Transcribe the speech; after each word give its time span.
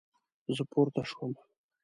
زه 0.55 0.63
پورته 0.71 1.03
شوم 1.11 1.33